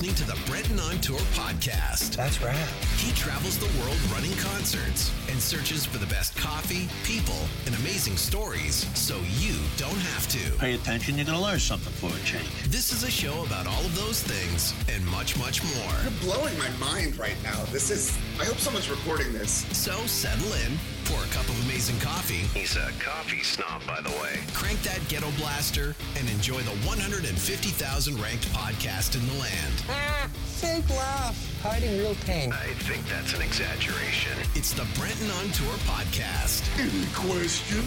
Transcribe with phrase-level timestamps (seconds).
[0.00, 2.14] Listening to the Brenton on Tour podcast.
[2.14, 2.87] That's right.
[3.18, 8.16] He travels the world running concerts and searches for the best coffee, people, and amazing
[8.16, 10.56] stories so you don't have to.
[10.58, 12.48] Pay attention, you're going to learn something for a change.
[12.68, 15.94] This is a show about all of those things and much, much more.
[16.04, 17.64] You're blowing my mind right now.
[17.72, 19.66] This is, I hope someone's recording this.
[19.76, 22.46] So settle in, pour a cup of amazing coffee.
[22.56, 24.38] He's a coffee snob, by the way.
[24.54, 29.74] Crank that ghetto blaster and enjoy the 150,000 ranked podcast in the land.
[29.88, 32.52] Ah, fake laugh, hiding real pain.
[32.52, 34.32] I think that's an exaggeration.
[34.54, 36.62] It's the Brenton on Tour podcast.
[36.78, 37.82] Any question?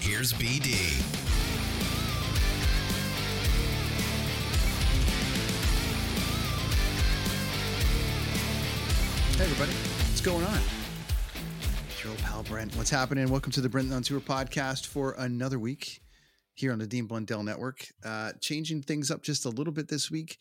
[0.00, 0.74] Here's BD.
[9.36, 10.60] Hey everybody, what's going on?
[11.88, 12.74] It's your old pal Brent.
[12.76, 13.28] What's happening?
[13.28, 16.00] Welcome to the Brenton on Tour podcast for another week
[16.54, 17.88] here on the Dean Blundell Network.
[18.04, 20.38] Uh, changing things up just a little bit this week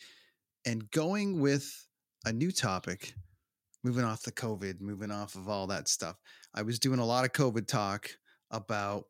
[0.64, 1.88] and going with
[2.24, 3.16] a new topic,
[3.86, 6.16] moving off the COVID, moving off of all that stuff.
[6.56, 8.10] I was doing a lot of COVID talk
[8.50, 9.06] about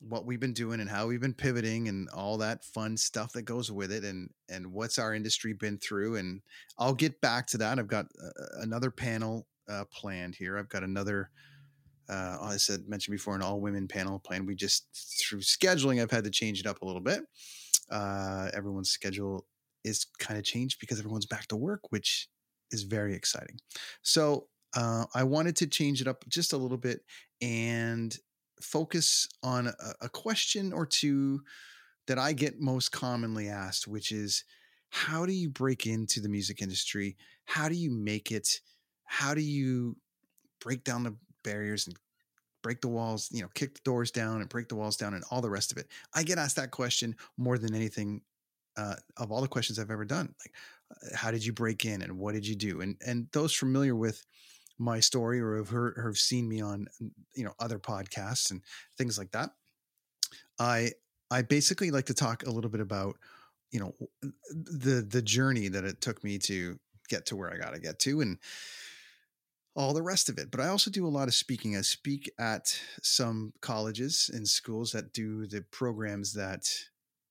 [0.00, 3.42] what we've been doing and how we've been pivoting and all that fun stuff that
[3.42, 6.40] goes with it and and what's our industry been through and
[6.78, 7.78] I'll get back to that.
[7.78, 10.58] I've got uh, another panel uh, planned here.
[10.58, 11.30] I've got another
[12.08, 14.48] uh, I said mentioned before an all women panel planned.
[14.48, 14.86] We just
[15.20, 17.20] through scheduling I've had to change it up a little bit.
[17.88, 19.46] Uh, everyone's schedule
[19.84, 22.28] is kind of changed because everyone's back to work, which
[22.70, 23.58] is very exciting.
[24.02, 27.00] So uh, I wanted to change it up just a little bit
[27.40, 28.16] and
[28.60, 31.40] focus on a, a question or two
[32.06, 34.44] that I get most commonly asked, which is
[34.90, 37.16] how do you break into the music industry?
[37.44, 38.48] How do you make it?
[39.04, 39.96] How do you
[40.60, 41.96] break down the barriers and
[42.62, 45.24] break the walls, you know, kick the doors down and break the walls down and
[45.30, 45.88] all the rest of it?
[46.14, 48.22] I get asked that question more than anything
[48.76, 50.34] uh, of all the questions I've ever done.
[50.44, 50.54] Like,
[51.14, 52.80] how did you break in and what did you do?
[52.80, 54.24] And and those familiar with
[54.78, 58.50] my story or have heard or have seen me on mm, you know other podcasts
[58.50, 58.62] and
[58.96, 59.50] things like that
[60.58, 60.90] i
[61.30, 63.16] i basically like to talk a little bit about
[63.70, 63.92] you know
[64.50, 66.78] the the journey that it took me to
[67.08, 68.38] get to where i got to get to and
[69.74, 72.30] all the rest of it but i also do a lot of speaking i speak
[72.38, 76.68] at some colleges and schools that do the programs that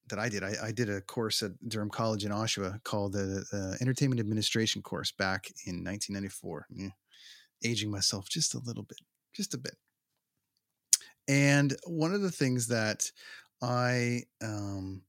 [0.09, 0.43] that I did.
[0.43, 4.81] I, I, did a course at Durham College in Oshawa called the uh, Entertainment Administration
[4.81, 6.67] course back in 1994.
[6.73, 6.89] Yeah
[7.63, 8.99] aging myself just a little bit,
[9.33, 9.75] just a bit.
[11.27, 13.11] And one of the things that
[13.61, 15.01] I um,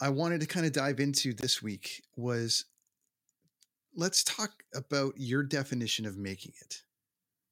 [0.00, 2.64] I wanted to kind of dive into this week was
[3.94, 6.82] let's talk about your definition of making it.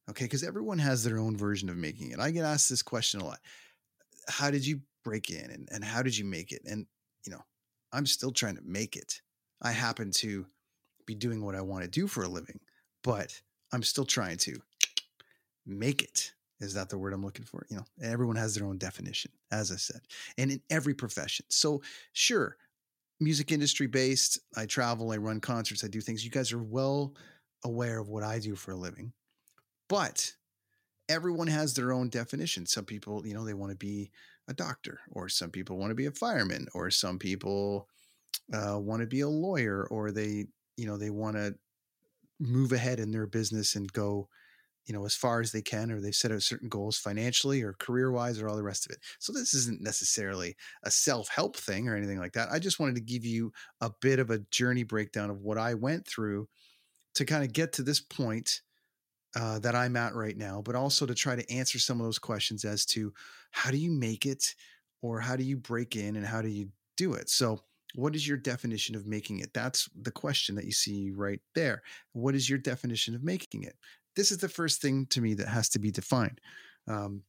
[0.08, 2.18] Okay, because everyone has their own version of making it.
[2.18, 3.40] I get asked this question a lot.
[4.28, 6.62] How did you break in and, and how did you make it?
[6.64, 6.86] And
[7.26, 7.42] you know,
[7.92, 9.20] I'm still trying to make it.
[9.62, 10.46] I happen to
[11.06, 12.60] be doing what I want to do for a living
[13.02, 13.40] but
[13.72, 14.56] I'm still trying to
[15.66, 16.32] make it.
[16.60, 17.64] Is that the word I'm looking for?
[17.70, 20.00] You know, everyone has their own definition, as I said,
[20.36, 21.46] and in every profession.
[21.48, 21.82] So,
[22.12, 22.56] sure,
[23.20, 26.24] music industry based, I travel, I run concerts, I do things.
[26.24, 27.14] You guys are well
[27.64, 29.12] aware of what I do for a living,
[29.88, 30.32] but
[31.08, 32.66] everyone has their own definition.
[32.66, 34.10] Some people, you know, they want to be
[34.48, 37.88] a doctor, or some people want to be a fireman, or some people
[38.52, 41.54] uh, want to be a lawyer, or they, you know, they want to
[42.40, 44.28] move ahead in their business and go
[44.88, 47.74] you know as far as they can or they've set out certain goals financially or
[47.74, 49.02] career wise or all the rest of it.
[49.18, 52.48] So this isn't necessarily a self-help thing or anything like that.
[52.50, 55.74] I just wanted to give you a bit of a journey breakdown of what i
[55.74, 56.48] went through
[57.14, 58.62] to kind of get to this point
[59.36, 62.18] uh, that i'm at right now but also to try to answer some of those
[62.18, 63.12] questions as to
[63.50, 64.54] how do you make it
[65.02, 67.60] or how do you break in and how do you do it so
[67.94, 69.52] what is your definition of making it?
[69.54, 71.82] That's the question that you see right there.
[72.12, 73.76] What is your definition of making it?
[74.16, 76.40] This is the first thing to me that has to be defined.
[76.86, 77.22] Um,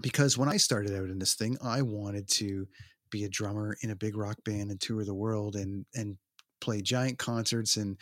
[0.00, 2.66] because when I started out in this thing, I wanted to
[3.10, 6.16] be a drummer in a big rock band and tour the world and and
[6.60, 7.98] play giant concerts and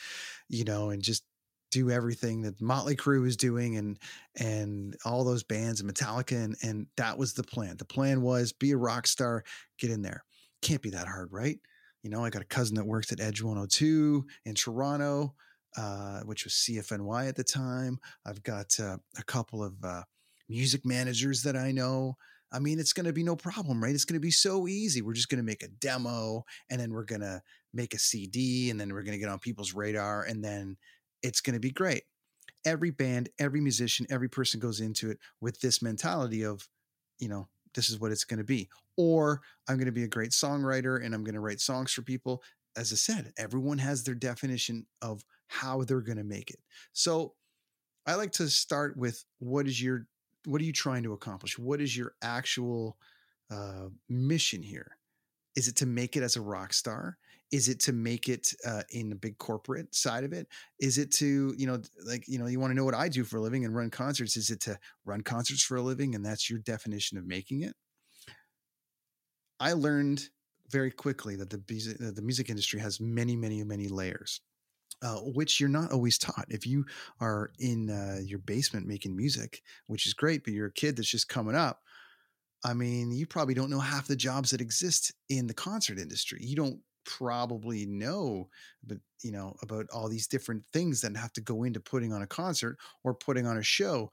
[0.49, 1.25] you know and just
[1.73, 3.99] do everything that Motley Crue was doing and
[4.39, 7.77] and all those bands and Metallica and and that was the plan.
[7.79, 9.43] The plan was be a rock star,
[9.79, 10.25] get in there.
[10.61, 11.59] Can't be that hard, right?
[12.03, 15.35] You know, I got a cousin that works at Edge 102 in Toronto,
[15.77, 17.99] uh, which was CFNY at the time.
[18.27, 20.03] I've got uh, a couple of uh,
[20.49, 22.17] music managers that I know.
[22.53, 23.95] I mean, it's going to be no problem, right?
[23.95, 25.01] It's going to be so easy.
[25.01, 27.41] We're just going to make a demo and then we're going to
[27.73, 30.77] make a CD and then we're going to get on people's radar and then
[31.23, 32.03] it's going to be great.
[32.65, 36.69] Every band, every musician, every person goes into it with this mentality of,
[37.19, 38.69] you know, this is what it's going to be.
[38.97, 42.03] Or I'm going to be a great songwriter and I'm going to write songs for
[42.03, 42.43] people.
[42.77, 46.61] As I said, everyone has their definition of how they're going to make it.
[46.93, 47.35] So
[48.07, 50.07] I like to start with what is your
[50.45, 51.57] what are you trying to accomplish?
[51.57, 52.97] What is your actual
[53.51, 54.97] uh, mission here?
[55.55, 57.17] Is it to make it as a rock star?
[57.53, 60.49] Is it to make it uh, in the big corporate side of it?
[60.81, 63.25] Is it to, you know, like, you know, you want to know what I do
[63.25, 64.37] for a living and run concerts?
[64.37, 66.15] Is it to run concerts for a living?
[66.15, 67.75] And that's your definition of making it?
[69.61, 70.29] I learned
[70.71, 74.41] very quickly that the music, the music industry has many, many, many layers.
[75.03, 76.45] Uh, which you're not always taught.
[76.49, 76.85] If you
[77.19, 81.11] are in uh, your basement making music, which is great, but you're a kid that's
[81.11, 81.81] just coming up,
[82.65, 86.39] I mean, you probably don't know half the jobs that exist in the concert industry.
[86.43, 88.49] You don't probably know
[88.85, 92.23] but you know about all these different things that have to go into putting on
[92.23, 94.13] a concert or putting on a show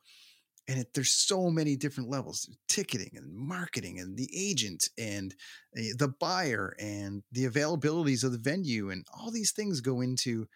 [0.68, 5.36] and it, there's so many different levels ticketing and marketing and the agent and
[5.77, 10.47] uh, the buyer and the availabilities of the venue and all these things go into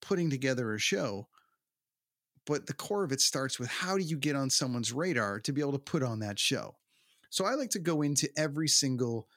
[0.00, 1.28] putting together a show
[2.48, 5.52] but the core of it starts with how do you get on someone's radar to
[5.52, 6.76] be able to put on that show?
[7.28, 9.28] So I like to go into every single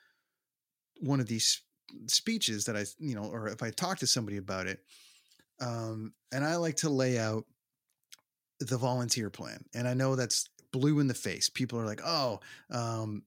[1.02, 1.62] one of these
[2.08, 4.80] speeches that I, you know, or if I talk to somebody about it,
[5.60, 7.46] um, and I like to lay out
[8.60, 9.64] the volunteer plan.
[9.74, 11.50] And I know that's blue in the face.
[11.50, 12.40] People are like, oh,
[12.72, 13.24] um,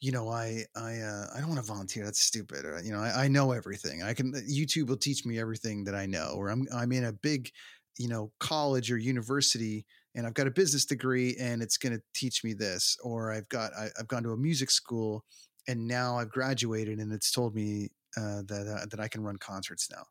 [0.00, 2.04] you know, I I uh, I don't want to volunteer.
[2.04, 2.64] That's stupid.
[2.64, 4.02] Or, you know, I, I know everything.
[4.02, 6.34] I can YouTube will teach me everything that I know.
[6.36, 7.50] Or I'm I'm in a big,
[7.98, 9.84] you know, college or university
[10.14, 13.48] and I've got a business degree and it's going to teach me this, or I've
[13.48, 15.24] got I, have gone to a music school
[15.68, 19.36] and now I've graduated and it's told me uh, that uh, that I can run
[19.36, 20.04] concerts now.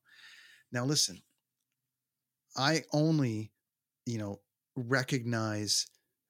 [0.72, 1.22] Now listen,
[2.58, 3.52] I only
[4.06, 4.40] you know
[4.76, 5.88] recognize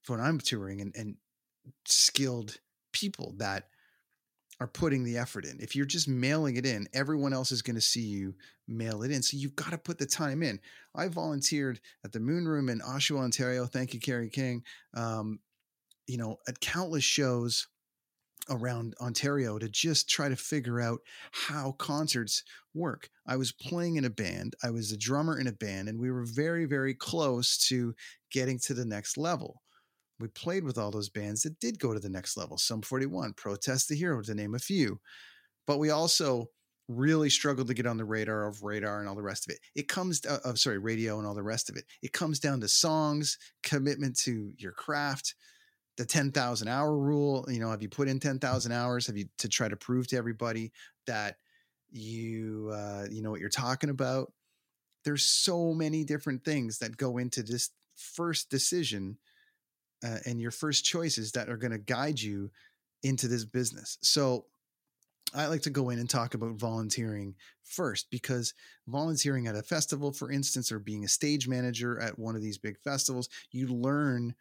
[0.08, 1.16] when I'm touring and, and
[1.86, 2.58] skilled
[2.92, 3.68] people that
[4.60, 5.58] are putting the effort in.
[5.60, 8.36] If you're just mailing it in, everyone else is going to see you
[8.68, 9.22] mail it in.
[9.22, 10.60] So you've got to put the time in.
[10.94, 13.66] I volunteered at the Moon Room in Oshawa, Ontario.
[13.66, 14.64] Thank you, Carrie King.
[14.94, 15.40] Um,
[16.08, 17.68] you know, at countless shows
[18.50, 21.00] around Ontario to just try to figure out
[21.32, 22.44] how concerts
[22.74, 23.10] work.
[23.28, 26.12] I was playing in a band, I was a drummer in a band, and we
[26.12, 27.94] were very, very close to
[28.32, 29.62] getting to the next level
[30.20, 32.58] we played with all those bands that did go to the next level.
[32.58, 35.00] Sum 41, Protest the Hero, to name a few.
[35.66, 36.48] But we also
[36.88, 39.60] really struggled to get on the radar of radar and all the rest of it.
[39.76, 41.86] It comes uh, of sorry, radio and all the rest of it.
[42.02, 45.36] It comes down to songs, commitment to your craft,
[46.00, 49.50] the 10,000 hour rule, you know, have you put in 10,000 hours have you to
[49.50, 50.72] try to prove to everybody
[51.08, 51.36] that
[51.92, 54.32] you uh, you know what you're talking about?
[55.04, 59.18] There's so many different things that go into this first decision
[60.02, 62.50] uh, and your first choices that are going to guide you
[63.04, 63.98] into this business.
[64.02, 64.46] So
[65.36, 68.54] I like to go in and talk about volunteering first because
[68.88, 72.58] volunteering at a festival, for instance, or being a stage manager at one of these
[72.58, 74.34] big festivals, you learn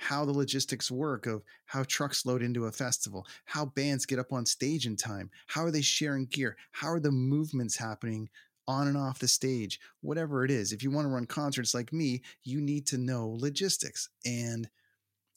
[0.00, 4.32] how the logistics work of how trucks load into a festival, how bands get up
[4.32, 8.28] on stage in time, how are they sharing gear, how are the movements happening
[8.66, 10.72] on and off the stage, whatever it is.
[10.72, 14.08] If you want to run concerts like me, you need to know logistics.
[14.24, 14.70] And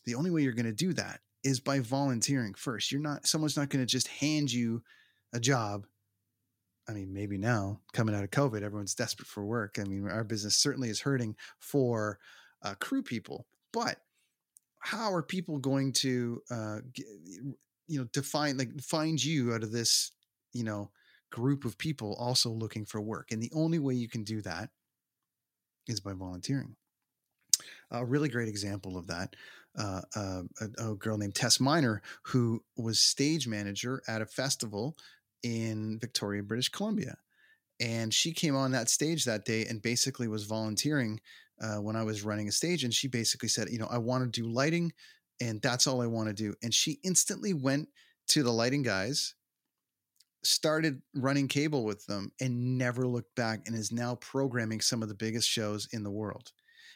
[0.05, 2.91] the only way you're going to do that is by volunteering first.
[2.91, 4.82] You're not, someone's not going to just hand you
[5.34, 5.88] a job.
[6.88, 9.77] I mean, maybe now coming out of COVID, everyone's desperate for work.
[9.79, 12.20] I mean, our business certainly is hurting for
[12.62, 14.00] uh, crew people, but
[14.84, 16.78] how are people going to, uh,
[17.88, 20.12] you know, define, like find you out of this,
[20.52, 20.92] you know,
[21.32, 23.32] group of people also looking for work?
[23.32, 24.70] And the only way you can do that
[25.88, 26.75] is by volunteering.
[27.92, 29.36] A really great example of that
[29.78, 34.98] uh, uh, a, a, girl named Tess Miner, who was stage manager at a festival
[35.42, 37.18] in Victoria, British Columbia.
[37.80, 41.20] And she came on that stage that day and basically was volunteering
[41.63, 42.84] uh, when I was running a stage.
[42.84, 44.91] And she basically said, You know, I want to do lighting
[45.41, 46.53] and that's all I want to do.
[46.62, 47.89] And she instantly went
[48.29, 49.36] to the lighting guys,
[50.43, 55.10] started running cable with them and never looked back and is now programming some of
[55.10, 56.51] the biggest shows in the world.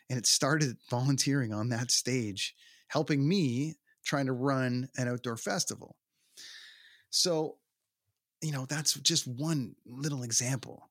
[0.09, 2.55] And it started volunteering on that stage,
[2.89, 5.95] helping me trying to run an outdoor festival.
[7.09, 7.57] So,
[8.41, 10.89] you know, that's just one little example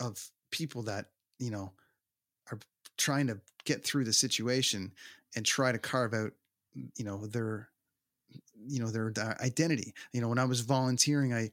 [0.00, 1.06] of people that,
[1.38, 1.72] you know,
[2.96, 4.92] trying to get through the situation
[5.34, 6.32] and try to carve out,
[6.96, 7.68] you know, their
[8.68, 11.48] you know their identity you know when i was volunteering i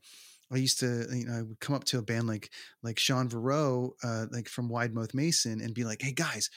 [0.53, 2.51] I used to, you know, I would come up to a band like
[2.83, 6.50] like Shaun Verreault, uh, like from Wide Mouth Mason, and be like, "Hey guys,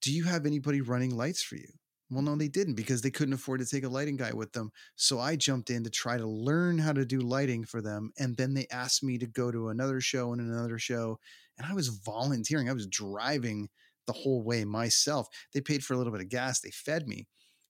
[0.00, 1.68] do you have anybody running lights for you?"
[2.10, 4.70] Well, no, they didn't because they couldn't afford to take a lighting guy with them.
[4.96, 8.36] So I jumped in to try to learn how to do lighting for them, and
[8.36, 11.18] then they asked me to go to another show and another show,
[11.58, 12.68] and I was volunteering.
[12.68, 13.70] I was driving
[14.06, 15.28] the whole way myself.
[15.52, 16.60] They paid for a little bit of gas.
[16.60, 17.26] They fed me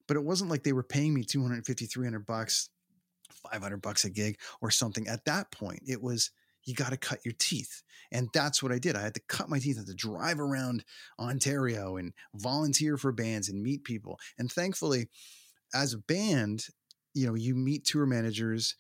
[0.07, 2.71] but it wasn't like they were paying me 250 300 bucks
[3.51, 6.31] 500 bucks a gig or something at that point it was
[6.65, 9.49] you got to cut your teeth and that's what i did i had to cut
[9.49, 10.85] my teeth I had to drive around
[11.19, 15.09] ontario and volunteer for bands and meet people and thankfully
[15.75, 16.67] as a band
[17.15, 18.77] you know you meet tour managers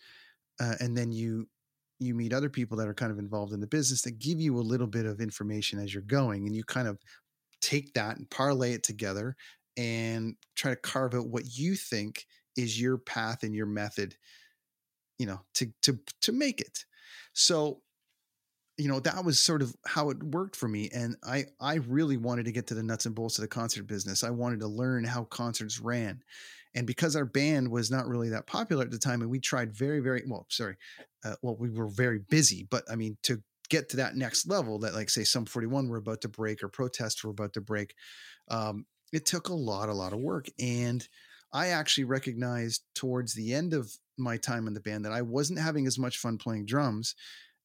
[0.60, 1.48] uh, and then you
[1.98, 4.56] you meet other people that are kind of involved in the business that give you
[4.56, 6.98] a little bit of information as you're going and you kind of
[7.62, 9.36] take that and parlay it together
[9.78, 12.26] and try to carve out what you think
[12.56, 14.14] is your path and your method
[15.18, 16.84] you know to to to make it.
[17.32, 17.80] So
[18.76, 22.16] you know that was sort of how it worked for me and i i really
[22.16, 24.24] wanted to get to the nuts and bolts of the concert business.
[24.24, 26.20] I wanted to learn how concerts ran
[26.74, 29.76] and because our band was not really that popular at the time and we tried
[29.76, 30.76] very very well sorry
[31.24, 33.40] uh, well we were very busy but i mean to
[33.72, 36.68] get to that next level that like say Sum 41 were about to break or
[36.68, 37.94] protest were about to break
[38.48, 40.46] um, it took a lot, a lot of work.
[40.58, 41.06] And
[41.52, 45.58] I actually recognized towards the end of my time in the band that I wasn't
[45.58, 47.14] having as much fun playing drums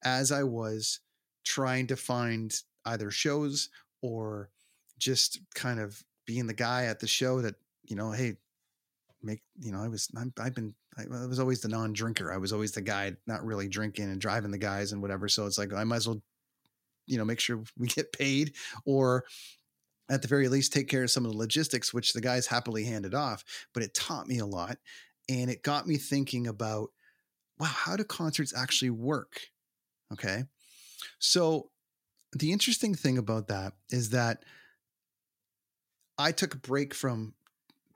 [0.03, 0.99] as I was
[1.45, 2.53] trying to find
[2.85, 3.69] either shows
[4.01, 4.49] or
[4.97, 8.35] just kind of being the guy at the show that, you know, hey,
[9.21, 12.31] make, you know, I was, i have been, I was always the non drinker.
[12.31, 15.27] I was always the guy not really drinking and driving the guys and whatever.
[15.27, 16.21] So it's like, I might as well,
[17.05, 18.53] you know, make sure we get paid
[18.85, 19.25] or
[20.09, 22.85] at the very least take care of some of the logistics which the guys happily
[22.85, 23.43] handed off
[23.73, 24.77] but it taught me a lot
[25.29, 26.89] and it got me thinking about
[27.59, 29.41] wow how do concerts actually work
[30.11, 30.43] okay
[31.19, 31.69] so
[32.33, 34.43] the interesting thing about that is that
[36.17, 37.33] i took a break from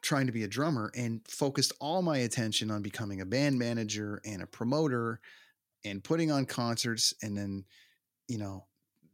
[0.02, 4.22] trying to be a drummer and focused all my attention on becoming a band manager
[4.26, 5.20] and a promoter
[5.86, 7.64] and putting on concerts and then
[8.28, 8.66] you know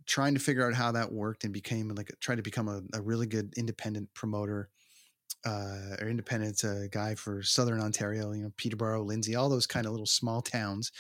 [0.06, 3.02] trying to figure out how that worked and became like tried to become a, a
[3.02, 4.70] really good independent promoter
[5.46, 9.86] uh, or independent uh, guy for Southern Ontario, you know, Peterborough, Lindsay, all those kind
[9.86, 10.92] of little small towns.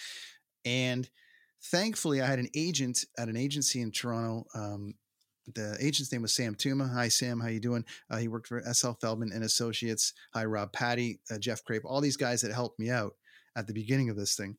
[0.63, 1.09] And
[1.65, 4.45] thankfully, I had an agent at an agency in Toronto.
[4.53, 4.93] Um,
[5.53, 6.91] the agent's name was Sam Tuma.
[6.93, 7.39] Hi, Sam.
[7.39, 7.85] How you doing?
[8.09, 10.13] Uh, he worked for SL Feldman and Associates.
[10.33, 13.15] Hi, Rob Patty, uh, Jeff Crape, all these guys that helped me out
[13.55, 14.57] at the beginning of this thing.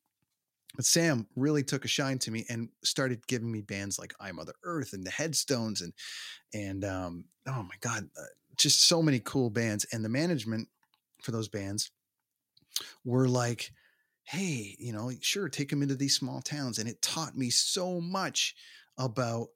[0.77, 4.33] But Sam really took a shine to me and started giving me bands like I
[4.33, 5.93] Mother Earth and the Headstones and
[6.55, 8.25] and um, oh my god, uh,
[8.57, 9.87] just so many cool bands.
[9.93, 10.69] And the management
[11.23, 11.91] for those bands
[13.05, 13.73] were like,
[14.25, 18.01] "Hey, you know, sure, take them into these small towns." And it taught me so
[18.01, 18.55] much
[18.99, 19.49] about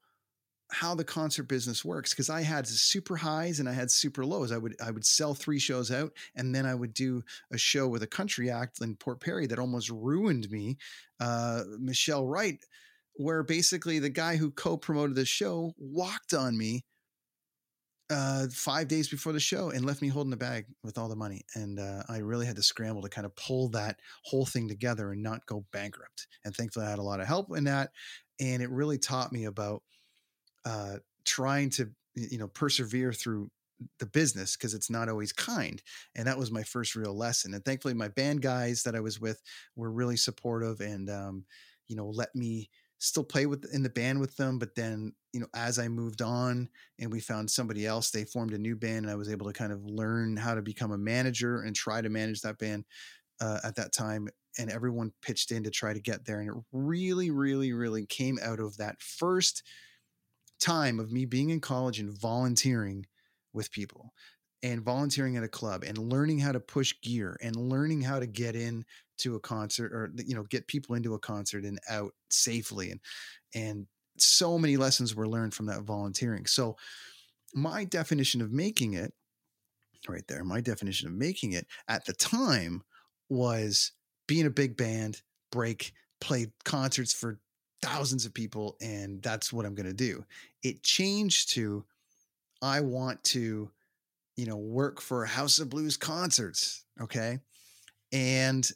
[0.73, 4.51] how the concert business works because I had super highs and I had super lows.
[4.51, 7.87] I would I would sell three shows out and then I would do a show
[7.87, 10.79] with a country act in Port Perry that almost ruined me.
[11.21, 12.59] Uh, Michelle Wright,
[13.17, 16.85] where basically the guy who co-promoted the show walked on me
[18.11, 21.17] uh, five days before the show and left me holding the bag with all the
[21.17, 21.43] money.
[21.55, 25.13] And uh, I really had to scramble to kind of pull that whole thing together
[25.13, 26.27] and not go bankrupt.
[26.45, 27.91] And thankfully, I had a lot of help in that.
[28.41, 29.83] And it really taught me about
[30.65, 33.51] uh, trying to you know persevere through
[33.99, 35.83] the business because it's not always kind
[36.15, 39.21] and that was my first real lesson and thankfully my band guys that i was
[39.21, 39.43] with
[39.77, 41.45] were really supportive and um,
[41.89, 45.41] you know let me still play with in the band with them but then you
[45.41, 46.69] know as i moved on
[47.01, 49.53] and we found somebody else they formed a new band and i was able to
[49.53, 52.85] kind of learn how to become a manager and try to manage that band
[53.41, 54.29] uh, at that time
[54.59, 58.39] and everyone pitched in to try to get there and it really really really came
[58.41, 59.65] out of that first
[60.63, 63.05] time of me being in college and volunteering
[63.53, 64.13] with people
[64.63, 68.27] and volunteering at a club and learning how to push gear and learning how to
[68.27, 68.85] get in
[69.19, 73.01] to a concert or you know get people into a concert and out safely and
[73.55, 73.87] and
[74.19, 76.47] so many lessons were learned from that volunteering.
[76.47, 76.77] So
[77.55, 79.13] my definition of making it
[80.09, 82.83] right there my definition of making it at the time
[83.29, 83.93] was
[84.27, 87.39] being a big band break play concerts for
[87.83, 90.25] thousands of people and that's what I'm going to do.
[90.63, 91.85] It changed to
[92.63, 93.71] I want to
[94.37, 97.41] you know work for House of Blues concerts, okay?
[98.13, 98.69] And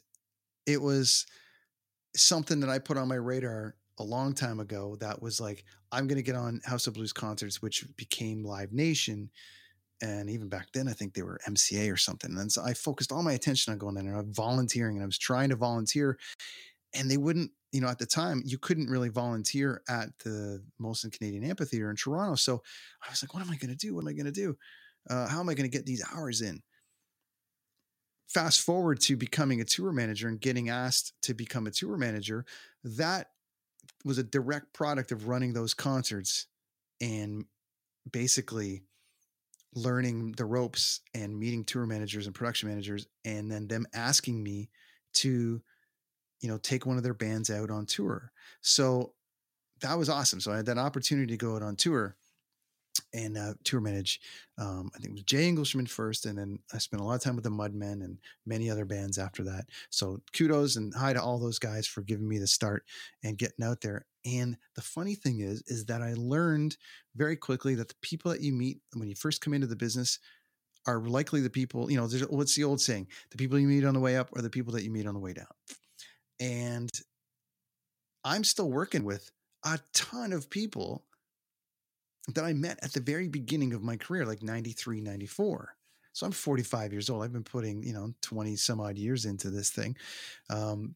[0.65, 1.25] it was
[2.15, 6.07] something that I put on my radar a long time ago that was like I'm
[6.07, 9.29] going to get on House of Blues concerts which became Live Nation
[10.01, 12.37] and even back then I think they were MCA or something.
[12.37, 15.17] And so I focused all my attention on going there and volunteering and I was
[15.17, 16.19] trying to volunteer
[16.97, 21.11] and they wouldn't you know, at the time, you couldn't really volunteer at the Molson
[21.11, 22.35] Canadian Amphitheater in Toronto.
[22.35, 22.63] So
[23.05, 23.93] I was like, what am I going to do?
[23.93, 24.57] What am I going to do?
[25.09, 26.61] Uh, how am I going to get these hours in?
[28.27, 32.45] Fast forward to becoming a tour manager and getting asked to become a tour manager.
[32.83, 33.27] That
[34.03, 36.47] was a direct product of running those concerts
[37.01, 37.45] and
[38.11, 38.83] basically
[39.75, 44.69] learning the ropes and meeting tour managers and production managers, and then them asking me
[45.13, 45.61] to
[46.41, 48.31] you know, take one of their bands out on tour.
[48.61, 49.13] So
[49.81, 50.39] that was awesome.
[50.39, 52.15] So I had that opportunity to go out on tour
[53.13, 54.19] and uh, tour manage.
[54.57, 57.21] Um, I think it was Jay Engelschman first, and then I spent a lot of
[57.21, 59.65] time with the Mudmen and many other bands after that.
[59.89, 62.83] So kudos and hi to all those guys for giving me the start
[63.23, 64.05] and getting out there.
[64.25, 66.77] And the funny thing is, is that I learned
[67.15, 70.19] very quickly that the people that you meet when you first come into the business
[70.85, 71.91] are likely the people.
[71.91, 73.07] You know, what's the old saying?
[73.31, 75.13] The people you meet on the way up are the people that you meet on
[75.13, 75.47] the way down.
[76.39, 76.91] And
[78.23, 79.31] I'm still working with
[79.63, 81.05] a ton of people
[82.33, 85.75] that I met at the very beginning of my career, like 93, 94.
[86.13, 87.23] So I'm 45 years old.
[87.23, 89.95] I've been putting, you know, 20 some odd years into this thing.
[90.49, 90.95] Um,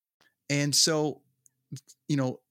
[0.51, 1.21] And so,
[2.09, 2.41] you know,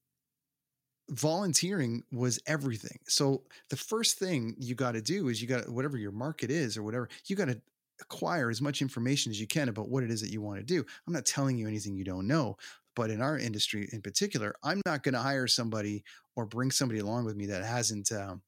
[1.10, 2.98] volunteering was everything.
[3.06, 6.78] So the first thing you got to do is you got whatever your market is
[6.78, 7.60] or whatever, you got to
[8.00, 10.64] acquire as much information as you can about what it is that you want to
[10.64, 10.82] do.
[11.06, 12.56] I'm not telling you anything you don't know,
[12.96, 16.02] but in our industry in particular, I'm not going to hire somebody
[16.36, 18.40] or bring somebody along with me that hasn't, um,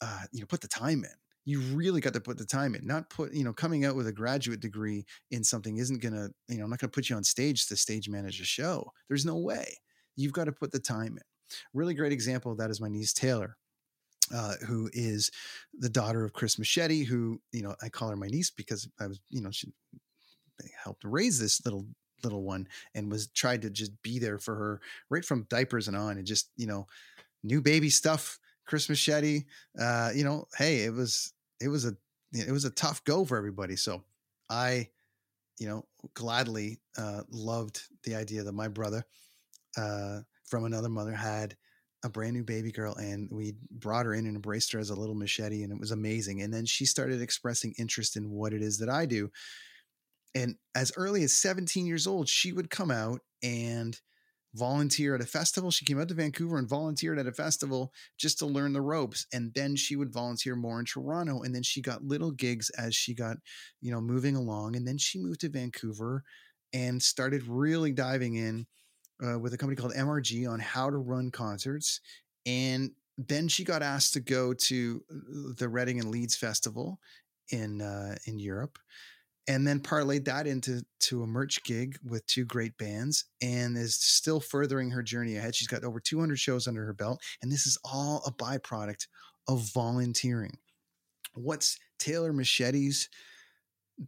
[0.00, 1.10] uh, you know, put the time in
[1.46, 4.06] you really got to put the time in not put you know coming out with
[4.06, 7.24] a graduate degree in something isn't gonna you know i'm not gonna put you on
[7.24, 9.78] stage to stage manage a show there's no way
[10.16, 13.14] you've got to put the time in really great example of that is my niece
[13.14, 13.56] taylor
[14.34, 15.30] uh, who is
[15.78, 19.06] the daughter of chris machete who you know i call her my niece because i
[19.06, 19.72] was you know she
[20.82, 21.86] helped raise this little
[22.24, 24.80] little one and was tried to just be there for her
[25.10, 26.86] right from diapers and on and just you know
[27.44, 29.44] new baby stuff Chris Machete.
[29.80, 31.96] Uh, you know, hey, it was it was a
[32.32, 33.76] it was a tough go for everybody.
[33.76, 34.02] So
[34.50, 34.88] I,
[35.58, 39.04] you know, gladly uh, loved the idea that my brother
[39.76, 41.56] uh, from another mother had
[42.04, 44.94] a brand new baby girl and we brought her in and embraced her as a
[44.94, 48.62] little machete and it was amazing and then she started expressing interest in what it
[48.62, 49.30] is that i do
[50.34, 54.00] and as early as 17 years old she would come out and
[54.56, 55.70] volunteer at a festival.
[55.70, 59.26] She came out to Vancouver and volunteered at a festival just to learn the ropes.
[59.32, 61.42] And then she would volunteer more in Toronto.
[61.42, 63.36] And then she got little gigs as she got,
[63.80, 64.76] you know, moving along.
[64.76, 66.24] And then she moved to Vancouver
[66.72, 68.66] and started really diving in
[69.24, 72.00] uh, with a company called MRG on how to run concerts.
[72.44, 76.98] And then she got asked to go to uh, the Reading and Leeds Festival
[77.50, 78.78] in uh, in Europe
[79.48, 83.94] and then parlayed that into to a merch gig with two great bands and is
[83.94, 85.54] still furthering her journey ahead.
[85.54, 89.06] She's got over 200 shows under her belt and this is all a byproduct
[89.48, 90.58] of volunteering.
[91.34, 93.08] What's taylor machete's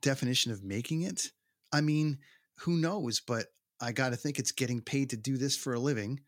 [0.01, 1.31] definition of making it?
[1.73, 2.19] I mean
[2.59, 3.47] who knows but
[3.81, 6.21] i got to think it's getting paid to do this for a living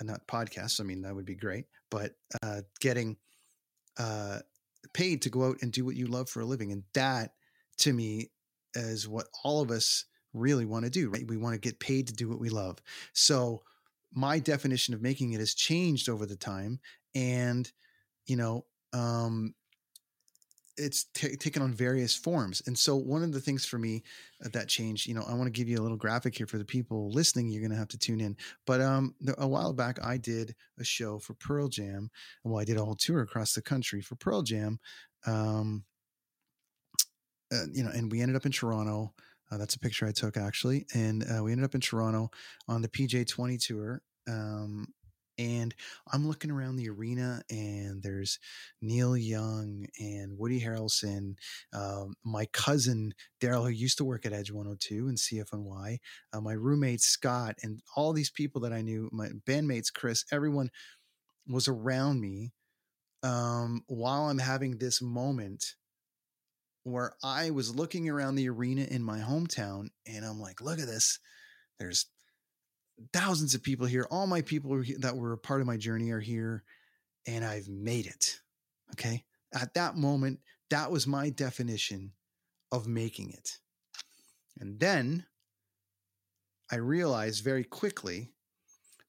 [0.00, 3.16] uh, not podcasts i mean that would be great but uh, getting
[3.98, 4.40] uh,
[4.92, 7.30] paid to go out and do what you love for a living and that
[7.78, 8.28] to me
[8.76, 11.26] as what all of us really want to do, right?
[11.26, 12.78] We want to get paid to do what we love.
[13.12, 13.62] So
[14.12, 16.78] my definition of making it has changed over the time.
[17.14, 17.70] And,
[18.26, 19.54] you know, um,
[20.76, 22.62] it's t- taken on various forms.
[22.66, 24.02] And so one of the things for me
[24.44, 26.58] uh, that changed, you know, I want to give you a little graphic here for
[26.58, 27.48] the people listening.
[27.48, 28.36] You're going to have to tune in.
[28.66, 32.10] But um, a while back, I did a show for Pearl Jam.
[32.44, 34.78] Well, I did a whole tour across the country for Pearl Jam.
[35.26, 35.84] Um,
[37.52, 39.14] uh, you know, and we ended up in Toronto
[39.50, 42.30] Uh, that's a picture I took actually, and uh, we ended up in Toronto
[42.68, 44.02] on the PJ Twenty tour.
[44.28, 44.88] Um,
[45.38, 45.74] and
[46.12, 48.38] I'm looking around the arena, and there's
[48.80, 51.34] Neil Young and Woody Harrelson,
[51.74, 55.98] um, my cousin Daryl, who used to work at Edge 102 and CFNY,
[56.32, 60.70] uh, my roommate Scott, and all these people that I knew, my bandmates Chris, everyone
[61.46, 62.52] was around me
[63.22, 65.74] um, while I'm having this moment
[66.86, 70.86] where I was looking around the arena in my hometown, and I'm like, look at
[70.86, 71.18] this.
[71.80, 72.06] There's
[73.12, 74.06] thousands of people here.
[74.08, 76.62] All my people that were a part of my journey are here,
[77.26, 78.38] and I've made it.
[78.92, 79.24] Okay.
[79.52, 80.38] At that moment,
[80.70, 82.12] that was my definition
[82.70, 83.58] of making it.
[84.60, 85.26] And then
[86.70, 88.32] I realized very quickly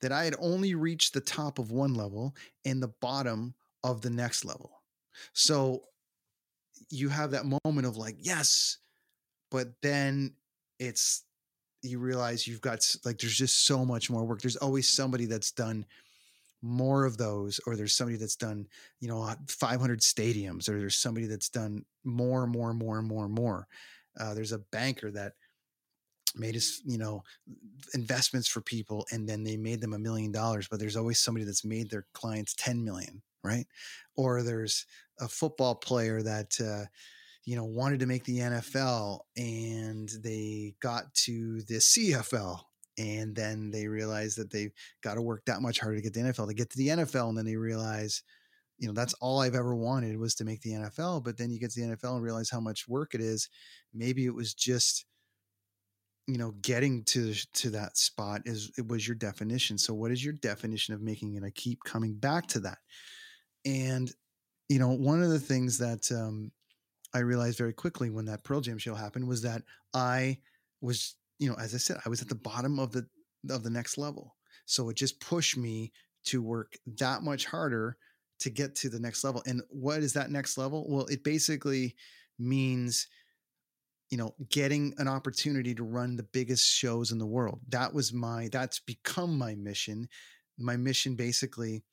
[0.02, 2.36] that I had only reached the top of one level
[2.66, 4.82] and the bottom of the next level.
[5.34, 5.84] So
[6.90, 8.78] you have that moment of like, yes,
[9.52, 10.34] but then
[10.80, 11.24] it's
[11.84, 14.42] you realize you've got like there's just so much more work.
[14.42, 15.86] There's always somebody that's done
[16.62, 18.68] more of those, or there's somebody that's done
[19.00, 23.68] you know 500 stadiums, or there's somebody that's done more, more, more, more, more.
[24.20, 25.34] Uh, there's a banker that
[26.36, 27.24] made his you know
[27.94, 31.46] investments for people and then they made them a million dollars but there's always somebody
[31.46, 33.66] that's made their clients 10 million right?
[34.16, 34.86] Or there's
[35.20, 36.86] a football player that uh,
[37.48, 42.60] you know, wanted to make the NFL and they got to the CFL
[42.98, 46.20] and then they realized that they got to work that much harder to get the
[46.20, 48.22] NFL to get to the NFL and then they realize
[48.80, 51.58] you know that's all I've ever wanted was to make the NFL but then you
[51.58, 53.48] get to the NFL and realize how much work it is.
[53.94, 55.06] Maybe it was just
[56.28, 59.78] you know getting to to that spot is it was your definition.
[59.78, 61.46] So what is your definition of making it?
[61.46, 62.80] I keep coming back to that
[63.68, 64.12] and
[64.70, 66.52] you know one of the things that um
[67.14, 70.38] I realized very quickly when that Pearl Jam show happened was that I
[70.82, 73.08] was, you know, as I said, I was at the bottom of the
[73.50, 74.36] of the next level.
[74.66, 75.94] So it just pushed me
[76.26, 77.98] to work that much harder
[78.40, 79.42] to get to the next level.
[79.46, 80.86] And what is that next level?
[80.90, 81.96] Well, it basically
[82.38, 83.08] means
[84.10, 88.14] you know getting an opportunity to run the biggest shows in the world that was
[88.14, 90.08] my that's become my mission
[90.58, 91.84] my mission basically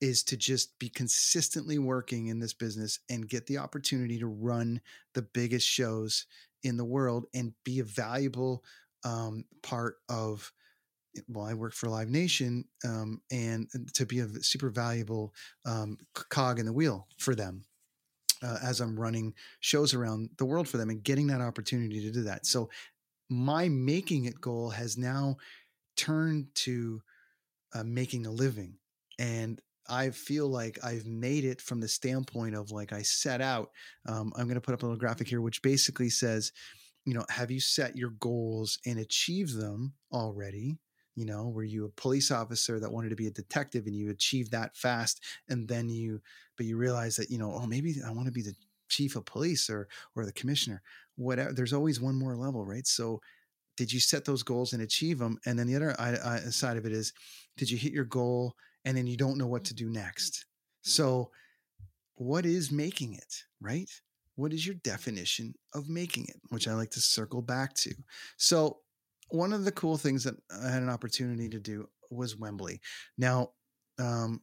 [0.00, 4.80] is to just be consistently working in this business and get the opportunity to run
[5.14, 6.26] the biggest shows
[6.62, 8.64] in the world and be a valuable
[9.04, 10.52] um, part of
[11.28, 15.34] well i work for live nation um, and, to be a super valuable
[15.66, 17.64] um, cog in the wheel for them
[18.42, 22.10] uh, as i'm running shows around the world for them and getting that opportunity to
[22.10, 22.46] do that.
[22.46, 22.70] So
[23.30, 25.36] my making it goal has now
[25.96, 27.00] turned to
[27.72, 28.74] uh, making a living
[29.18, 33.70] and I feel like I've made it from the standpoint of like I set out.
[34.06, 36.52] Um, I'm going to put up a little graphic here, which basically says,
[37.04, 40.78] you know, have you set your goals and achieved them already?
[41.16, 44.10] You know, were you a police officer that wanted to be a detective and you
[44.10, 46.20] achieved that fast, and then you,
[46.56, 48.54] but you realize that you know, oh, maybe I want to be the
[48.88, 50.82] chief of police or or the commissioner.
[51.16, 51.52] Whatever.
[51.52, 52.86] There's always one more level, right?
[52.86, 53.20] So,
[53.76, 55.38] did you set those goals and achieve them?
[55.46, 55.94] And then the other
[56.50, 57.12] side of it is,
[57.56, 58.54] did you hit your goal?
[58.84, 60.46] And then you don't know what to do next.
[60.82, 61.30] So,
[62.16, 63.90] what is making it, right?
[64.36, 67.94] What is your definition of making it, which I like to circle back to?
[68.36, 68.78] So,
[69.28, 72.80] one of the cool things that I had an opportunity to do was Wembley.
[73.16, 73.50] Now,
[73.98, 74.40] um,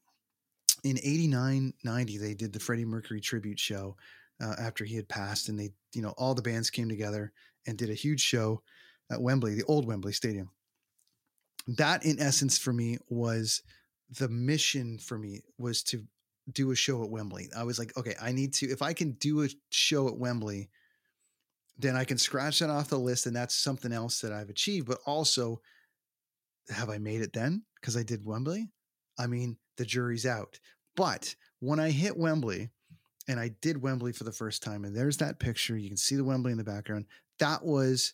[0.83, 3.97] in 89, 90, they did the Freddie Mercury tribute show
[4.41, 7.33] uh, after he had passed, and they, you know, all the bands came together
[7.65, 8.61] and did a huge show
[9.11, 10.51] at Wembley, the old Wembley Stadium.
[11.67, 13.61] That, in essence, for me, was
[14.09, 16.03] the mission for me was to
[16.51, 17.49] do a show at Wembley.
[17.55, 20.69] I was like, okay, I need to, if I can do a show at Wembley,
[21.77, 24.87] then I can scratch that off the list and that's something else that I've achieved.
[24.87, 25.61] But also,
[26.69, 27.63] have I made it then?
[27.79, 28.69] Because I did Wembley?
[29.19, 30.59] I mean, the jury's out.
[30.95, 32.69] But when I hit Wembley
[33.27, 36.15] and I did Wembley for the first time, and there's that picture, you can see
[36.15, 37.05] the Wembley in the background.
[37.39, 38.13] That was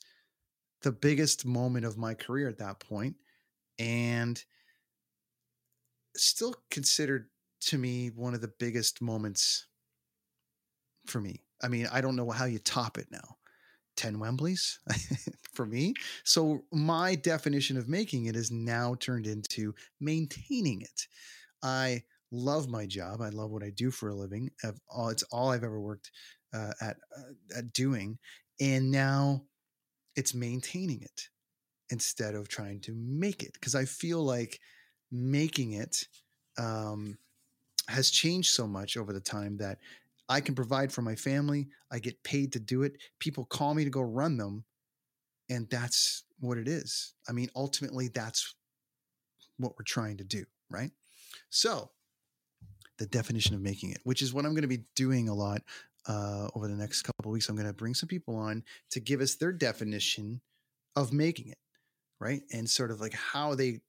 [0.82, 3.16] the biggest moment of my career at that point.
[3.80, 4.44] And
[6.24, 7.30] still considered
[7.62, 9.68] to me one of the biggest moments
[11.06, 11.42] for me.
[11.62, 13.38] I mean, I don't know how you top it now.
[13.96, 14.80] 10 Wembleys
[15.54, 15.94] for me.
[16.24, 21.08] So my definition of making it is now turned into maintaining it.
[21.62, 23.22] I love my job.
[23.22, 24.50] I love what I do for a living.
[24.64, 26.12] It's all I've ever worked
[26.54, 28.18] uh, at uh, at doing,
[28.60, 29.44] and now
[30.16, 31.30] it's maintaining it
[31.90, 34.60] instead of trying to make it because I feel like
[35.14, 36.08] making it
[36.58, 37.18] um,
[37.88, 39.78] has changed so much over the time that
[40.28, 41.68] I can provide for my family.
[41.92, 42.98] I get paid to do it.
[43.20, 44.66] People call me to go run them.
[45.50, 47.14] and that's what it is.
[47.30, 48.56] I mean, ultimately, that's
[49.58, 50.92] what we're trying to do, right?
[51.50, 51.92] So,
[52.98, 55.62] the definition of making it, which is what I'm going to be doing a lot
[56.08, 57.50] uh, over the next couple of weeks.
[57.50, 60.42] I'm going to bring some people on to give us their definition
[60.96, 61.58] of making it,
[62.20, 62.42] right?
[62.52, 63.82] And sort of like how they,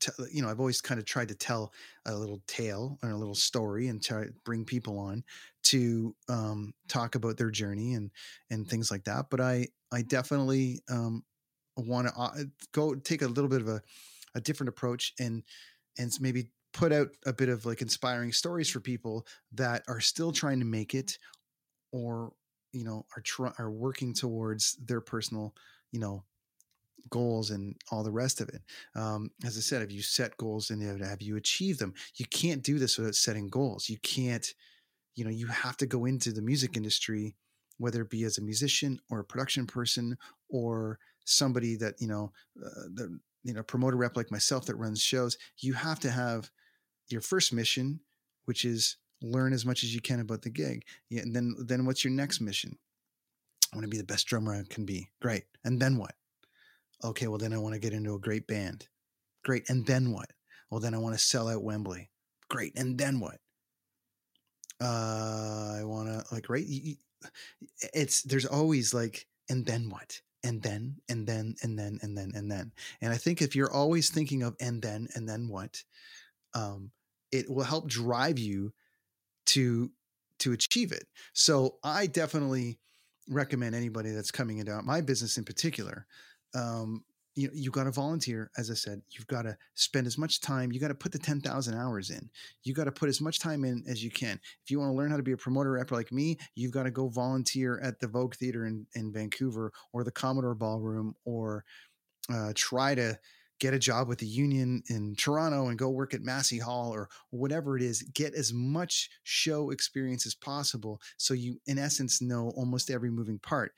[0.00, 1.72] t- you know, I've always kind of tried to tell
[2.06, 5.24] a little tale or a little story and try to bring people on
[5.64, 8.10] to um, talk about their journey and
[8.50, 9.26] and things like that.
[9.30, 11.24] But I I definitely um,
[11.76, 13.82] want to uh, go take a little bit of a,
[14.34, 15.42] a different approach and
[15.98, 20.32] and maybe put out a bit of like inspiring stories for people that are still
[20.32, 21.18] trying to make it
[21.92, 22.32] or
[22.72, 25.54] you know are try, are working towards their personal
[25.92, 26.24] you know
[27.10, 28.62] goals and all the rest of it.
[28.94, 31.94] Um, as i said have you set goals and have you achieved them?
[32.16, 33.88] You can't do this without setting goals.
[33.88, 34.46] You can't
[35.14, 37.34] you know you have to go into the music industry
[37.78, 40.16] whether it be as a musician or a production person
[40.48, 42.32] or somebody that you know
[42.64, 45.36] uh, the you know promoter rep like myself that runs shows.
[45.58, 46.50] You have to have
[47.08, 48.00] your first mission
[48.44, 50.84] which is learn as much as you can about the gig.
[51.10, 52.78] Yeah, and then then what's your next mission?
[53.72, 55.10] I want to be the best drummer i can be.
[55.20, 55.44] Great.
[55.64, 56.14] And then what
[57.04, 58.88] okay well then i want to get into a great band.
[59.44, 60.30] Great and then what?
[60.70, 62.10] Well then i want to sell out wembley.
[62.48, 63.38] Great and then what?
[64.80, 66.66] Uh i want to like right
[67.92, 70.20] it's there's always like and then what?
[70.44, 72.72] And then and then and then and then and then.
[73.00, 75.82] And i think if you're always thinking of and then and then what
[76.54, 76.90] um
[77.32, 78.72] it will help drive you
[79.46, 79.90] to
[80.40, 81.06] to achieve it.
[81.32, 82.78] So i definitely
[83.28, 86.06] recommend anybody that's coming into my business in particular
[86.54, 87.04] um
[87.38, 90.72] you you got to volunteer as i said you've got to spend as much time
[90.72, 92.28] you got to put the 10,000 hours in.
[92.64, 94.40] You got to put as much time in as you can.
[94.64, 96.82] If you want to learn how to be a promoter rep like me you've got
[96.82, 101.64] to go volunteer at the vogue theater in, in vancouver or the commodore ballroom or
[102.32, 103.18] uh, try to
[103.60, 107.08] get a job with the union in toronto and go work at massey hall or
[107.30, 108.02] whatever it is.
[108.02, 113.38] Get as much show experience as possible so you in essence know almost every moving
[113.38, 113.72] part.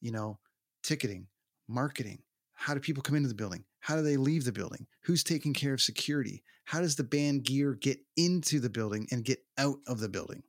[0.00, 0.38] You know
[0.82, 1.28] ticketing
[1.68, 2.22] marketing
[2.54, 3.64] how do people come into the building?
[3.80, 4.86] How do they leave the building?
[5.02, 6.42] Who's taking care of security?
[6.64, 10.42] How does the band gear get into the building and get out of the building?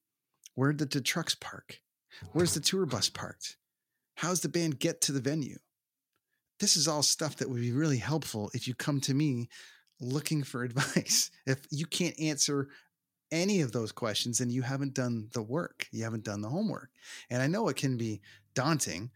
[0.54, 1.82] Where did the trucks park?
[2.32, 3.58] Where's the tour bus parked?
[4.16, 5.58] How's the band get to the venue?
[6.62, 9.50] This is all stuff that would be really helpful if you come to me
[10.00, 11.32] looking for advice.
[11.46, 12.70] If you can't answer
[13.32, 15.88] any of those questions, then you haven't done the work.
[15.92, 16.92] You haven't done the homework.
[17.30, 18.22] And I know it can be
[18.54, 19.12] daunting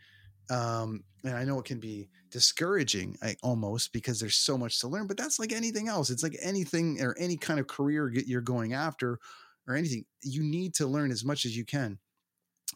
[0.49, 4.87] um, and I know it can be discouraging I, almost because there's so much to
[4.87, 6.09] learn, but that's like anything else.
[6.09, 9.19] It's like anything or any kind of career you're going after
[9.67, 10.05] or anything.
[10.23, 11.99] You need to learn as much as you can.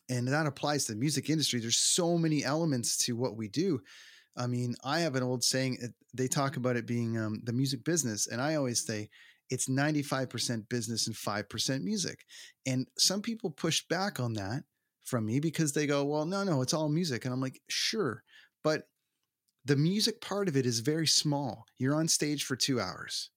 [0.10, 1.60] And that applies to the music industry.
[1.60, 3.82] There's so many elements to what we do.
[4.36, 5.78] I mean, I have an old saying,
[6.14, 8.28] they talk about it being um, the music business.
[8.28, 9.10] And I always say,
[9.50, 12.26] it's 95% business and 5% music.
[12.66, 14.64] And some people push back on that
[15.04, 17.26] from me because they go, well, no, no, it's all music.
[17.26, 18.24] And I'm like, sure.
[18.64, 18.84] But
[19.66, 21.66] the music part of it is very small.
[21.78, 23.30] You're on stage for two hours.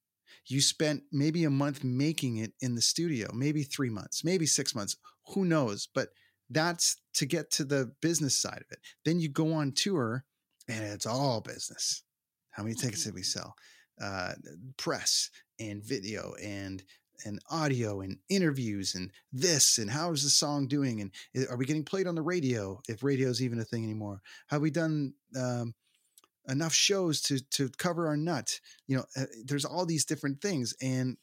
[0.47, 4.75] You spent maybe a month making it in the studio, maybe three months, maybe six
[4.75, 4.97] months.
[5.35, 5.89] Who knows?
[5.93, 6.09] But
[6.51, 8.79] that's to get to the business side of it.
[9.05, 10.25] Then you go on tour
[10.69, 12.03] and it's all business.
[12.51, 13.55] How many tickets did we sell?
[14.01, 14.33] Uh,
[14.77, 16.83] press and video and
[17.25, 21.11] and audio and interviews and this and how is the song doing and
[21.49, 24.21] are we getting played on the radio if radio is even a thing anymore?
[24.49, 25.75] Have we done um,
[26.49, 28.61] enough shows to to cover our nut?
[28.87, 31.17] You know uh, there's all these different things and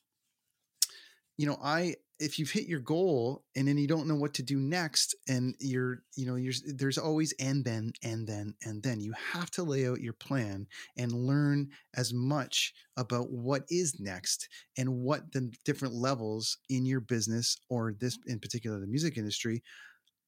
[1.38, 4.43] you know i if you've hit your goal and then you don't know what to
[4.43, 8.99] do next and you're you know you're there's always and then and then and then
[8.99, 14.47] you have to lay out your plan and learn as much about what is next
[14.78, 19.63] and what the different levels in your business or this in particular the music industry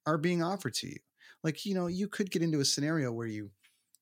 [0.06, 0.96] are being offered to you.
[1.42, 3.50] Like you know you could get into a scenario where you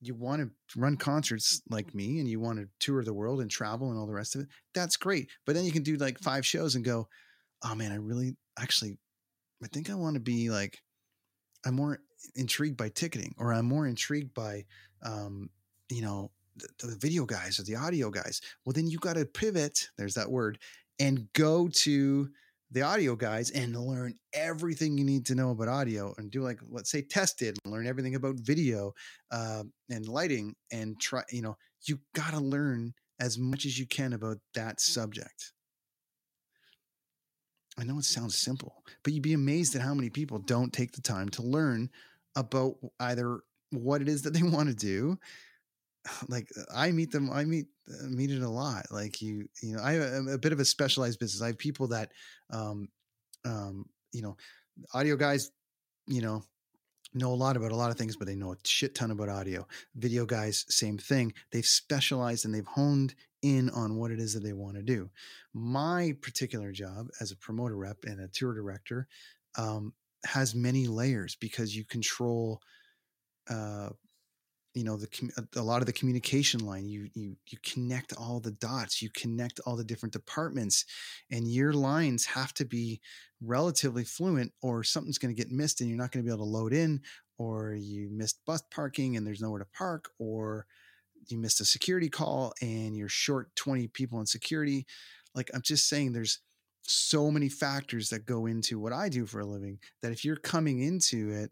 [0.01, 3.51] you want to run concerts like me and you want to tour the world and
[3.51, 6.18] travel and all the rest of it that's great but then you can do like
[6.18, 7.09] five shows and go
[7.64, 8.98] oh man, I really actually,
[9.62, 10.79] I think I want to be like,
[11.66, 11.98] I'm more
[12.35, 14.64] intrigued by ticketing or I'm more intrigued by,
[15.03, 15.48] um,
[15.88, 18.40] you know, the, the video guys or the audio guys.
[18.64, 19.88] Well, then you got to pivot.
[19.96, 20.59] There's that word
[21.00, 22.29] and go to
[22.70, 26.59] the audio guys and learn everything you need to know about audio and do like
[26.68, 28.92] let's say tested and learn everything about video
[29.31, 33.87] uh, and lighting and try you know you got to learn as much as you
[33.87, 35.53] can about that subject
[37.79, 40.93] I know it sounds simple, but you'd be amazed at how many people don't take
[40.93, 41.91] the time to learn
[42.37, 45.19] about either what it is that they want to do.
[46.29, 49.83] Like i meet them i meet uh, meet it a lot like you you know
[49.83, 52.13] i am a bit of a specialized business i have people that
[52.51, 52.89] um
[53.47, 54.37] um you know
[54.93, 55.51] audio guys
[56.07, 56.43] you know
[57.14, 59.29] know a lot about a lot of things but they know a shit ton about
[59.29, 59.66] audio.
[59.94, 61.33] Video guys same thing.
[61.50, 65.11] They've specialized and they've honed in on what it is that they want to do.
[65.53, 69.07] My particular job as a promoter rep and a tour director
[69.57, 69.92] um,
[70.24, 72.61] has many layers because you control
[73.48, 73.90] uh,
[74.75, 75.09] you know the
[75.57, 79.61] a lot of the communication line you you you connect all the dots you connect
[79.65, 80.85] all the different departments
[81.31, 83.01] and your lines have to be
[83.41, 86.45] relatively fluent or something's going to get missed and you're not going to be able
[86.45, 87.01] to load in
[87.39, 90.67] or you missed bus parking and there's nowhere to park or
[91.29, 94.87] you missed a security call and you're short 20 people in security.
[95.35, 96.41] Like i'm just saying there's
[96.87, 100.37] so many factors that go into what I do for a living that if you're
[100.37, 101.51] coming into it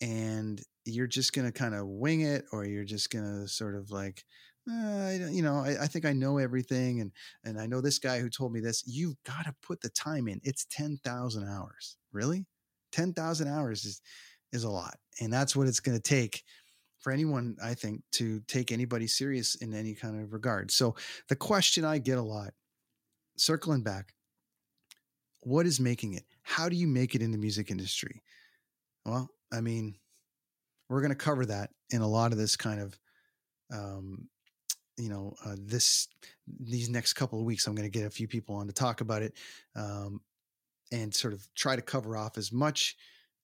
[0.00, 3.74] and you're just going to kind of wing it or you're just going to sort
[3.74, 4.24] of like
[4.70, 7.12] uh, you know I, I, think i know everything and
[7.44, 8.82] and i know this guy who told me this.
[8.86, 10.40] You've got to put the time in.
[10.42, 11.96] It's 10000 hours.
[12.12, 12.46] Really?
[12.92, 14.00] 10000 hours is
[14.52, 16.44] is a lot and that's what it's going to take
[17.00, 20.70] for anyone i think to take anybody serious in any kind of regard.
[20.70, 20.94] So
[21.28, 22.54] the question i get a lot
[23.36, 24.14] circling back
[25.40, 26.24] what is making it?
[26.40, 28.22] How do you make it in the music industry?
[29.04, 29.96] Well i mean
[30.94, 32.96] we're going to cover that in a lot of this kind of
[33.72, 34.28] um,
[34.96, 36.06] you know uh, this
[36.60, 39.00] these next couple of weeks i'm going to get a few people on to talk
[39.00, 39.32] about it
[39.74, 40.20] um,
[40.92, 42.94] and sort of try to cover off as much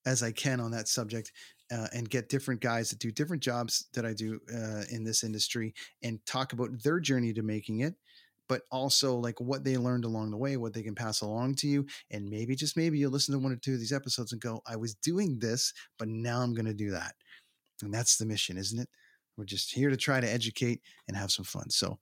[0.06, 1.32] as i can on that subject
[1.72, 5.24] uh, and get different guys that do different jobs that i do uh, in this
[5.24, 7.94] industry and talk about their journey to making it
[8.50, 11.68] but also like what they learned along the way, what they can pass along to
[11.68, 11.86] you.
[12.10, 14.60] And maybe, just maybe, you'll listen to one or two of these episodes and go,
[14.66, 17.14] I was doing this, but now I'm going to do that.
[17.82, 18.88] And that's the mission, isn't it?
[19.36, 21.70] We're just here to try to educate and have some fun.
[21.70, 21.98] So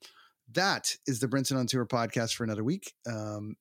[0.52, 2.92] that is the Brenton on Tour podcast for another week.
[3.06, 3.56] Um,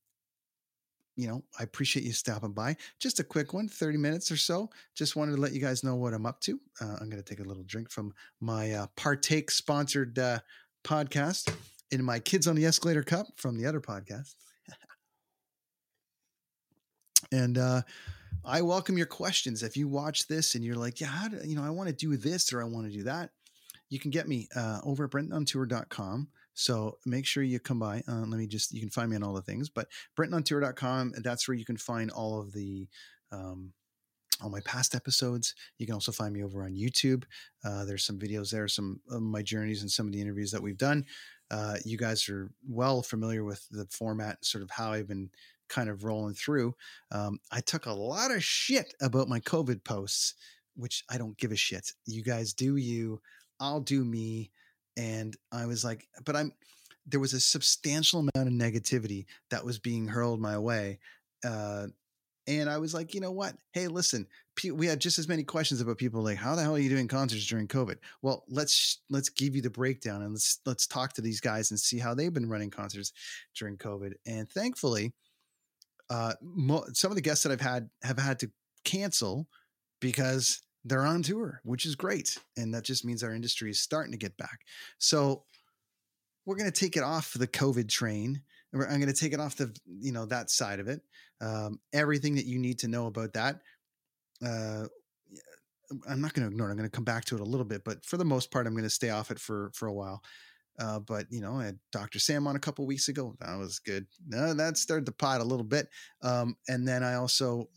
[1.16, 2.78] you know, I appreciate you stopping by.
[3.00, 4.70] Just a quick one, 30 minutes or so.
[4.96, 6.60] Just wanted to let you guys know what I'm up to.
[6.80, 10.40] Uh, I'm going to take a little drink from my uh, Partake sponsored uh,
[10.84, 11.52] podcast
[11.92, 14.36] in my Kids on the Escalator cup from the other podcast.
[17.32, 17.82] and uh,
[18.46, 19.64] I welcome your questions.
[19.64, 21.96] If you watch this and you're like, yeah, how do, you know, I want to
[21.96, 23.32] do this or I want to do that,
[23.90, 26.28] you can get me uh, over at brentonontour.com.
[26.54, 28.04] So make sure you come by.
[28.08, 29.88] Uh, let me just, you can find me on all the things, but
[30.18, 32.88] brentonontour.com, that's where you can find all of the,
[33.32, 33.74] um,
[34.42, 35.54] all my past episodes.
[35.78, 37.24] You can also find me over on YouTube.
[37.64, 40.62] Uh, there's some videos there, some of my journeys and some of the interviews that
[40.62, 41.06] we've done
[41.50, 45.30] uh, you guys are well familiar with the format, sort of how I've been
[45.70, 46.76] kind of rolling through.
[47.12, 50.36] Um, I took a lot of shit about my COVID posts,
[50.76, 51.92] which I don't give a shit.
[52.06, 53.22] You guys do you,
[53.60, 54.52] I'll do me.
[54.96, 56.52] And I was like, but I'm,
[57.06, 61.00] there was a substantial amount of negativity that was being hurled my way.
[61.44, 61.88] Uh,
[62.48, 63.56] and I was like, you know what?
[63.74, 64.26] Hey, listen,
[64.74, 67.08] we had just as many questions about people like, how the hell are you doing
[67.08, 67.98] concerts during COVID?
[68.22, 71.80] Well, let's let's give you the breakdown and let's let's talk to these guys and
[71.80, 73.12] see how they've been running concerts
[73.58, 74.14] during COVID.
[74.26, 75.14] And thankfully,
[76.10, 78.52] uh, mo- some of the guests that I've had have had to
[78.84, 79.48] cancel
[80.00, 84.12] because they're on tour, which is great, and that just means our industry is starting
[84.12, 84.60] to get back.
[85.00, 85.44] So
[86.46, 88.42] we're going to take it off the COVID train
[88.74, 91.02] I'm going to take it off the, you know, that side of it.
[91.40, 93.62] Um, everything that you need to know about that.
[94.46, 94.86] Uh,
[96.08, 96.72] I'm not going to ignore it.
[96.72, 98.68] I'm going to come back to it a little bit, but for the most part,
[98.68, 100.22] I'm going to stay off it for, for a while.
[100.80, 102.20] Uh, but you know, I had Dr.
[102.20, 103.36] Sam on a couple weeks ago.
[103.40, 104.06] That was good.
[104.28, 105.88] No, that started the pot a little bit.
[106.22, 107.70] Um, and then I also,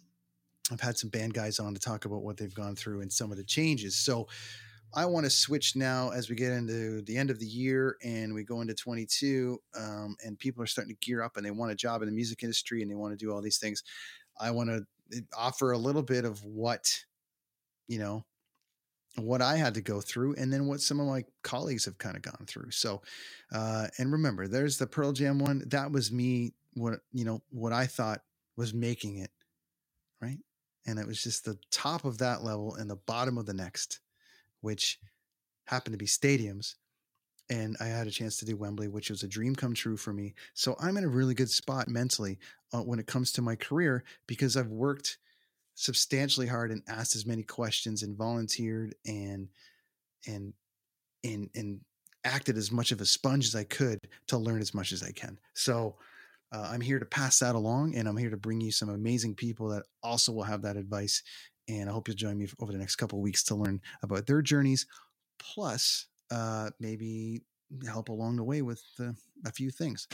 [0.70, 3.30] I've had some band guys on to talk about what they've gone through and some
[3.30, 3.96] of the changes.
[3.96, 4.28] So,
[4.92, 8.34] I want to switch now as we get into the end of the year and
[8.34, 11.70] we go into 22 um, and people are starting to gear up and they want
[11.70, 13.84] a job in the music industry and they want to do all these things.
[14.40, 14.82] I want to
[15.16, 16.92] eh, offer a little bit of what,
[17.86, 18.24] you know,
[19.16, 22.16] what I had to go through and then what some of my colleagues have kind
[22.16, 22.70] of gone through.
[22.70, 23.02] So,
[23.52, 25.64] uh, and remember, there's the Pearl Jam one.
[25.66, 28.22] That was me, what, you know, what I thought
[28.56, 29.30] was making it.
[30.22, 30.38] Right.
[30.86, 34.00] And it was just the top of that level and the bottom of the next
[34.60, 34.98] which
[35.64, 36.74] happened to be stadiums.
[37.48, 40.12] And I had a chance to do Wembley, which was a dream come true for
[40.12, 40.34] me.
[40.54, 42.38] So I'm in a really good spot mentally
[42.72, 45.18] uh, when it comes to my career because I've worked
[45.80, 49.48] substantially hard and asked as many questions and volunteered and
[50.26, 50.52] and
[51.24, 51.80] and and
[52.24, 55.10] acted as much of a sponge as I could to learn as much as I
[55.10, 55.38] can.
[55.54, 55.96] So
[56.52, 59.36] uh, I'm here to pass that along, and I'm here to bring you some amazing
[59.36, 61.22] people that also will have that advice
[61.70, 64.42] And I hope you'll join me over the next couple weeks to learn about their
[64.42, 64.86] journeys,
[65.38, 67.42] plus uh, maybe
[67.86, 69.12] help along the way with uh,
[69.46, 70.08] a few things.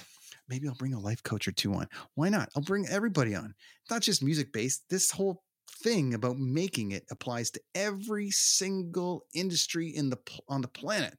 [0.49, 1.89] Maybe I'll bring a life coach or two on.
[2.15, 2.51] Why not?
[2.55, 3.55] I'll bring everybody on.
[3.91, 4.83] Not just music based.
[4.91, 10.69] This whole thing about making it applies to every single industry in the on the
[10.69, 11.17] planet.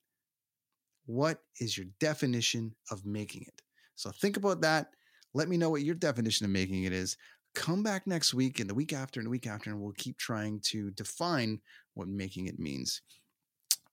[1.06, 3.62] What is your definition of making it?
[3.96, 4.88] So think about that.
[5.34, 7.18] Let me know what your definition of making it is.
[7.56, 10.18] Come back next week and the week after and the week after, and we'll keep
[10.18, 11.60] trying to define
[11.94, 13.02] what making it means.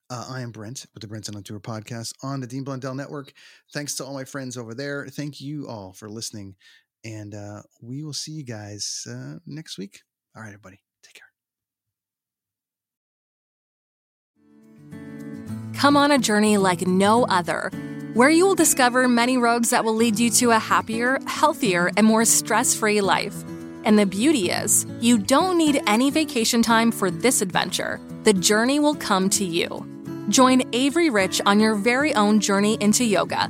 [0.09, 3.33] Uh, I am Brent with the Brenton on Tour podcast on the Dean Blundell Network.
[3.73, 5.07] Thanks to all my friends over there.
[5.07, 6.55] Thank you all for listening.
[7.03, 10.04] And uh, we will see you guys uh, next week.
[10.35, 10.81] All right, everybody.
[11.01, 11.31] Take care.
[15.79, 17.71] Come on a journey like no other,
[18.13, 22.05] where you will discover many roads that will lead you to a happier, healthier, and
[22.05, 23.35] more stress free life.
[23.85, 28.01] And the beauty is, you don't need any vacation time for this adventure.
[28.23, 29.87] The journey will come to you.
[30.27, 33.49] Join Avery Rich on your very own journey into yoga.